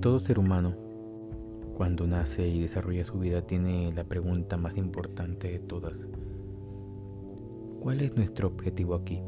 Todo 0.00 0.18
ser 0.18 0.38
humano, 0.38 0.74
cuando 1.76 2.06
nace 2.06 2.48
y 2.48 2.58
desarrolla 2.58 3.04
su 3.04 3.18
vida, 3.18 3.42
tiene 3.42 3.92
la 3.92 4.04
pregunta 4.04 4.56
más 4.56 4.78
importante 4.78 5.48
de 5.48 5.58
todas. 5.58 6.08
¿Cuál 7.82 8.00
es 8.00 8.16
nuestro 8.16 8.48
objetivo 8.48 8.94
aquí? 8.94 9.20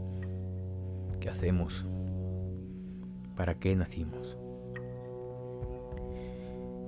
¿Qué 1.21 1.29
hacemos? 1.29 1.85
¿Para 3.37 3.59
qué 3.59 3.77
nacimos? 3.77 4.39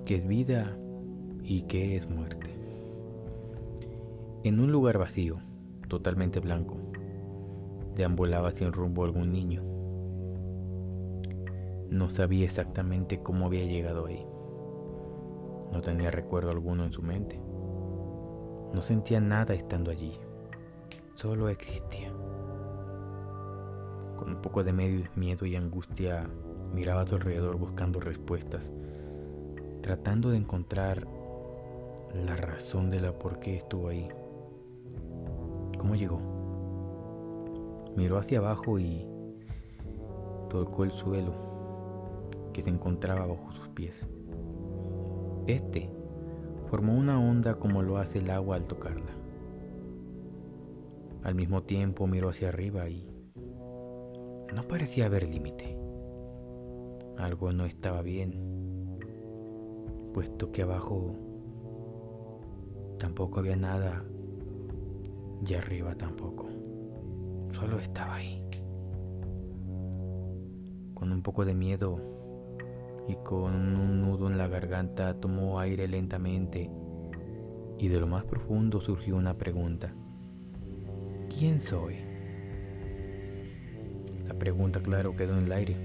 ¿Qué 0.07 0.15
es 0.15 0.27
vida 0.27 0.79
y 1.43 1.63
qué 1.65 1.97
es 1.97 2.09
muerte? 2.09 2.55
En 4.45 4.61
un 4.61 4.73
lugar 4.73 4.97
vacío, 4.97 5.41
totalmente 5.89 6.41
blanco, 6.41 6.79
deambulaba 7.95 8.51
sin 8.53 8.73
rumbo 8.73 9.05
algún 9.05 9.31
niño. 9.31 9.74
No 11.91 12.09
sabía 12.09 12.45
exactamente 12.45 13.23
cómo 13.23 13.47
había 13.47 13.65
llegado 13.65 14.07
ahí. 14.07 14.27
No 15.73 15.81
tenía 15.81 16.11
recuerdo 16.11 16.51
alguno 16.51 16.85
en 16.85 16.93
su 16.93 17.03
mente. 17.03 17.41
No 18.73 18.81
sentía 18.81 19.21
nada 19.21 19.55
estando 19.55 19.91
allí. 19.91 20.13
Solo 21.15 21.49
existía. 21.49 22.13
Con 24.17 24.31
un 24.31 24.39
poco 24.41 24.65
de 24.65 24.73
miedo 24.73 25.47
y 25.47 25.57
angustia 25.57 26.29
miraba 26.73 27.03
a 27.03 27.07
su 27.07 27.17
alrededor 27.17 27.57
buscando 27.57 28.01
respuestas, 28.01 28.71
tratando 29.83 30.31
de 30.31 30.39
encontrar 30.39 31.07
la 32.15 32.37
razón 32.37 32.91
de 32.91 33.01
la 33.01 33.13
por 33.13 33.41
qué 33.41 33.57
estuvo 33.57 33.89
ahí. 33.89 34.09
¿Cómo 35.79 35.95
llegó? 35.97 36.21
Miró 37.97 38.19
hacia 38.19 38.39
abajo 38.39 38.79
y 38.79 39.07
tocó 40.49 40.85
el 40.85 40.93
suelo 40.93 41.54
que 42.55 42.63
se 42.63 42.71
encontraba 42.71 43.27
bajo 43.27 43.53
sus 43.53 43.69
pies. 43.69 44.07
Este 45.47 45.91
formó 46.71 46.95
una 46.95 47.21
onda 47.21 47.57
como 47.57 47.83
lo 47.83 47.99
hace 47.99 48.21
el 48.21 48.31
agua 48.31 48.57
al 48.57 48.65
tocarla. 48.65 49.11
Al 51.23 51.35
mismo 51.35 51.63
tiempo 51.65 52.07
miró 52.07 52.31
hacia 52.31 52.49
arriba 52.49 52.89
y 52.89 53.07
no 54.55 54.67
parecía 54.67 55.07
haber 55.07 55.29
límite. 55.29 55.77
Algo 57.19 57.51
no 57.51 57.67
estaba 57.67 58.03
bien, 58.03 58.99
puesto 60.15 60.53
que 60.53 60.63
abajo 60.63 61.15
tampoco 62.99 63.41
había 63.41 63.57
nada 63.57 64.05
y 65.47 65.55
arriba 65.55 65.95
tampoco. 65.97 66.47
Solo 67.53 67.79
estaba 67.79 68.15
ahí. 68.15 68.43
Con 70.95 71.13
un 71.13 71.23
poco 71.23 71.45
de 71.45 71.55
miedo 71.55 72.15
y 73.09 73.17
con 73.17 73.77
un 73.77 74.01
nudo 74.01 74.29
en 74.31 74.39
la 74.39 74.49
garganta 74.49 75.15
tomó 75.15 75.61
aire 75.61 75.89
lentamente 75.89 76.71
y 77.79 77.89
de 77.89 78.01
lo 78.01 78.07
más 78.07 78.25
profundo 78.25 78.81
surgió 78.81 79.17
una 79.17 79.37
pregunta. 79.37 79.93
¿Quién 81.29 81.61
soy? 81.61 81.97
La 84.27 84.35
pregunta, 84.35 84.81
claro, 84.81 85.15
quedó 85.17 85.37
en 85.37 85.45
el 85.45 85.53
aire. 85.53 85.77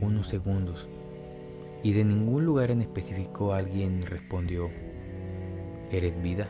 Unos 0.00 0.28
segundos. 0.28 0.88
Y 1.82 1.92
de 1.92 2.04
ningún 2.04 2.44
lugar 2.44 2.70
en 2.70 2.80
específico 2.80 3.52
alguien 3.52 4.02
respondió, 4.02 4.70
¿eres 5.90 6.20
vida? 6.22 6.48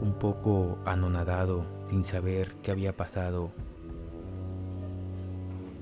Un 0.00 0.14
poco 0.18 0.78
anonadado, 0.86 1.66
sin 1.88 2.04
saber 2.04 2.54
qué 2.62 2.70
había 2.70 2.96
pasado, 2.96 3.52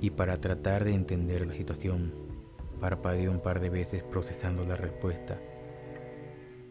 y 0.01 0.11
para 0.11 0.41
tratar 0.41 0.85
de 0.85 0.95
entender 0.95 1.47
la 1.47 1.55
situación, 1.55 2.13
parpadeó 2.81 3.31
un 3.31 3.41
par 3.41 3.61
de 3.61 3.71
veces 3.71 4.03
procesando 4.05 4.65
la 4.65 4.77
respuesta. 4.77 5.41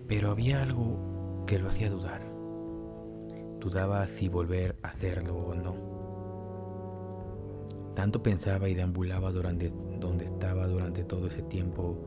Pero 0.07 0.31
había 0.31 0.62
algo 0.62 1.44
que 1.46 1.59
lo 1.59 1.68
hacía 1.68 1.90
dudar. 1.90 2.22
Dudaba 3.59 4.07
si 4.07 4.29
volver 4.29 4.78
a 4.81 4.90
hacerlo 4.90 5.35
o 5.38 5.56
no. 5.56 5.75
Tanto 7.96 8.22
pensaba 8.24 8.69
y 8.69 8.75
deambulaba 8.75 9.31
durante 9.31 9.74
donde 10.00 10.25
estaba 10.25 10.68
durante 10.68 11.03
todo 11.03 11.28
ese 11.28 11.41
tiempo. 11.41 11.97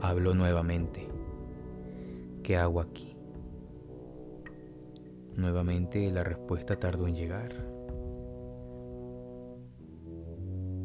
Habló 0.00 0.34
nuevamente. 0.34 1.08
¿Qué 2.42 2.56
hago 2.56 2.80
aquí? 2.80 3.16
Nuevamente 5.36 6.10
la 6.10 6.24
respuesta 6.24 6.78
tardó 6.78 7.06
en 7.06 7.14
llegar. 7.14 7.75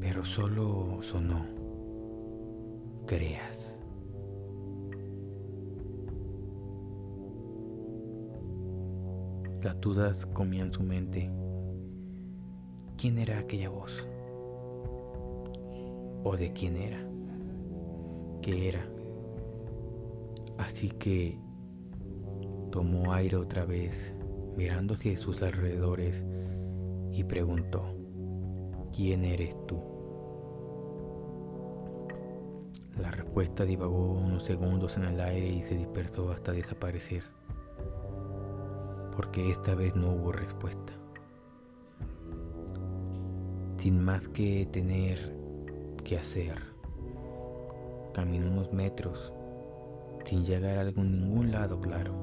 Pero 0.01 0.25
solo 0.25 0.97
sonó. 1.01 1.45
Creas. 3.06 3.78
Las 9.62 9.79
dudas 9.79 10.25
comían 10.25 10.73
su 10.73 10.81
mente. 10.81 11.29
¿Quién 12.97 13.19
era 13.19 13.38
aquella 13.38 13.69
voz? 13.69 14.07
¿O 16.23 16.35
de 16.35 16.51
quién 16.51 16.78
era? 16.78 17.07
¿Qué 18.41 18.69
era? 18.69 18.83
Así 20.57 20.89
que 20.89 21.38
tomó 22.72 23.13
aire 23.13 23.38
otra 23.38 23.66
vez, 23.66 24.16
mirando 24.57 24.95
hacia 24.95 25.16
sus 25.18 25.44
alrededores, 25.44 26.25
y 27.12 27.23
preguntó, 27.23 27.83
¿quién 28.95 29.25
eres 29.25 29.56
tú? 29.68 29.91
La 33.01 33.09
respuesta 33.09 33.66
divagó 33.66 34.13
unos 34.13 34.44
segundos 34.44 34.95
en 34.95 35.06
el 35.06 35.19
aire 35.19 35.47
y 35.47 35.63
se 35.63 35.73
dispersó 35.73 36.29
hasta 36.29 36.51
desaparecer, 36.51 37.23
porque 39.16 39.50
esta 39.50 39.73
vez 39.73 39.95
no 39.95 40.12
hubo 40.12 40.31
respuesta. 40.31 40.94
Sin 43.79 44.03
más 44.03 44.28
que 44.28 44.67
tener 44.72 45.35
que 46.03 46.19
hacer, 46.19 46.62
caminó 48.13 48.51
unos 48.51 48.72
metros 48.72 49.33
sin 50.25 50.45
llegar 50.45 50.78
a 50.78 50.83
ningún 50.83 51.51
lado 51.51 51.81
claro. 51.81 52.13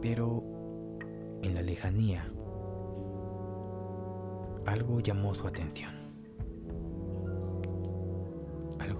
Pero 0.00 0.42
en 1.42 1.54
la 1.54 1.60
lejanía, 1.60 2.32
algo 4.64 5.00
llamó 5.00 5.34
su 5.34 5.46
atención 5.46 5.97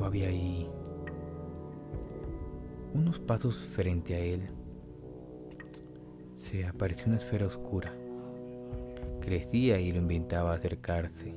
había 0.01 0.29
ahí. 0.29 0.69
Unos 2.95 3.19
pasos 3.19 3.65
frente 3.65 4.15
a 4.15 4.19
él 4.19 4.49
se 6.33 6.67
apareció 6.67 7.07
una 7.07 7.17
esfera 7.17 7.47
oscura. 7.47 7.93
Crecía 9.21 9.79
y 9.81 9.93
lo 9.93 9.99
invitaba 9.99 10.53
a 10.53 10.57
acercarse. 10.57 11.35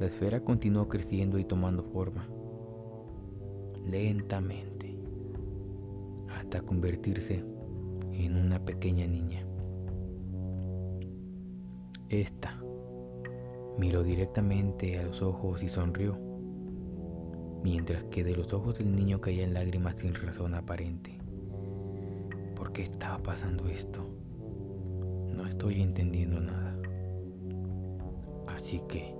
La 0.00 0.06
esfera 0.06 0.40
continuó 0.40 0.88
creciendo 0.88 1.38
y 1.38 1.44
tomando 1.44 1.82
forma, 1.82 2.28
lentamente, 3.84 4.96
hasta 6.28 6.60
convertirse 6.60 7.44
en 8.12 8.36
una 8.36 8.64
pequeña 8.64 9.06
niña. 9.06 9.46
Esta 12.08 12.62
miró 13.78 14.02
directamente 14.02 14.98
a 14.98 15.02
los 15.02 15.22
ojos 15.22 15.62
y 15.62 15.68
sonrió 15.68 16.25
mientras 17.62 18.04
que 18.04 18.24
de 18.24 18.36
los 18.36 18.52
ojos 18.52 18.78
del 18.78 18.94
niño 18.94 19.20
caían 19.20 19.54
lágrimas 19.54 19.96
sin 19.96 20.14
razón 20.14 20.54
aparente. 20.54 21.18
¿Por 22.54 22.72
qué 22.72 22.82
estaba 22.82 23.18
pasando 23.22 23.68
esto? 23.68 24.06
No 25.34 25.46
estoy 25.46 25.82
entendiendo 25.82 26.40
nada. 26.40 26.76
Así 28.46 28.80
que, 28.88 29.14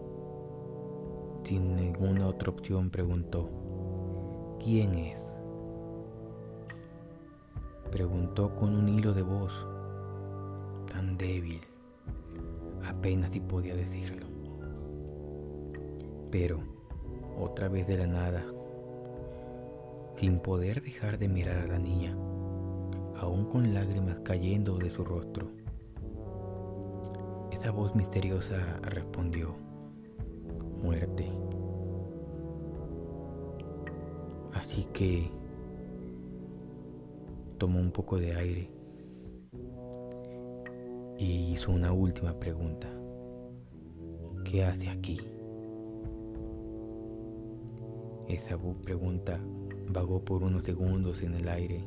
sin 1.45 1.77
ninguna 1.77 2.27
otra 2.27 2.51
opción, 2.51 2.91
preguntó, 2.91 3.51
¿quién 4.63 4.95
es? 4.95 5.23
Preguntó 7.91 8.55
con 8.57 8.75
un 8.75 8.89
hilo 8.89 9.13
de 9.13 9.23
voz 9.23 9.53
tan 10.91 11.17
débil, 11.17 11.61
apenas 12.85 13.31
si 13.33 13.41
podía 13.41 13.77
decirlo. 13.77 14.27
Pero 16.31 16.76
otra 17.39 17.69
vez 17.69 17.87
de 17.87 17.99
la 17.99 18.07
nada, 18.07 18.45
sin 20.15 20.39
poder 20.39 20.81
dejar 20.81 21.19
de 21.19 21.29
mirar 21.29 21.59
a 21.59 21.67
la 21.67 21.79
niña, 21.79 22.17
aún 23.17 23.47
con 23.47 23.75
lágrimas 23.75 24.19
cayendo 24.25 24.79
de 24.79 24.91
su 24.91 25.05
rostro. 25.05 25.49
Esa 27.51 27.71
voz 27.71 27.95
misteriosa 27.95 28.79
respondió, 28.83 29.55
muerte. 30.83 31.31
Así 34.55 34.87
que 34.93 35.31
tomó 37.59 37.81
un 37.81 37.91
poco 37.91 38.19
de 38.19 38.35
aire 38.35 38.71
y 41.19 41.53
hizo 41.53 41.73
una 41.73 41.93
última 41.93 42.39
pregunta. 42.39 42.89
¿Qué 44.45 44.65
hace 44.65 44.89
aquí? 44.89 45.21
Esa 48.29 48.59
pregunta 48.83 49.41
vagó 49.89 50.25
por 50.25 50.43
unos 50.43 50.65
segundos 50.65 51.23
en 51.23 51.35
el 51.35 51.49
aire, 51.49 51.85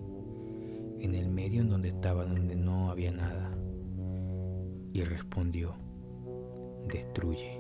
en 1.00 1.14
el 1.14 1.30
medio 1.30 1.62
en 1.62 1.70
donde 1.70 1.90
estaba 1.90 2.26
donde 2.26 2.56
no 2.56 2.90
había 2.90 3.12
nada, 3.12 3.52
y 4.94 5.04
respondió, 5.04 5.76
destruye. 6.88 7.59